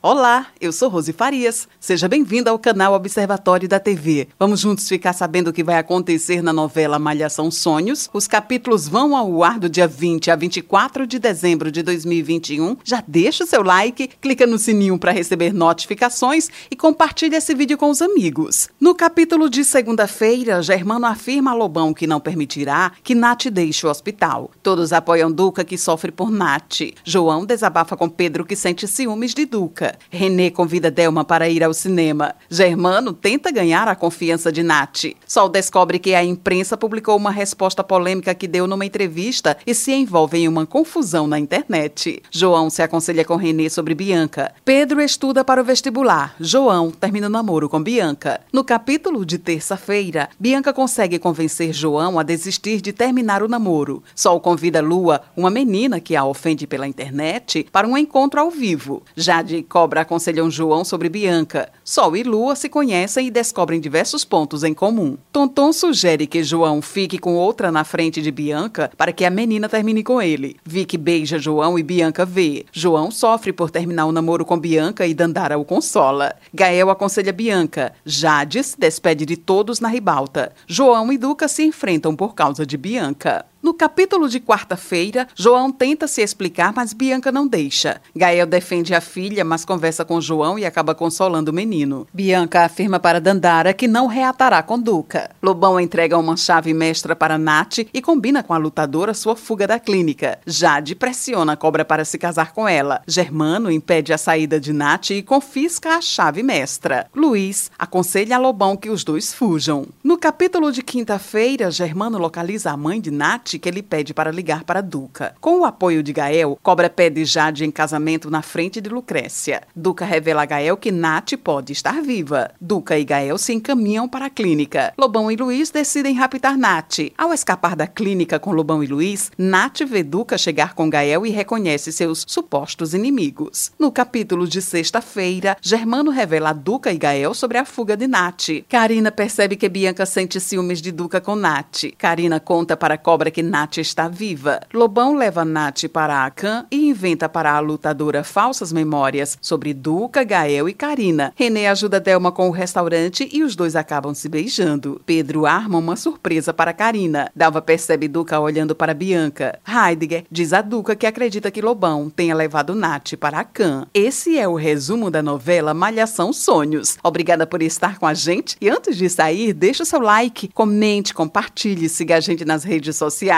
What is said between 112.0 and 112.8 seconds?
localiza a